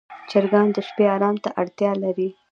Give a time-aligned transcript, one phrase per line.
[0.29, 2.29] چرګان د شپې آرام ته اړتیا لري.